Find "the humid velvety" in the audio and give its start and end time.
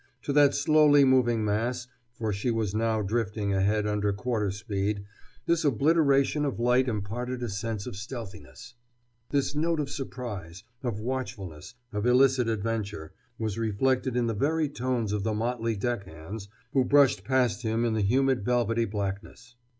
17.93-18.85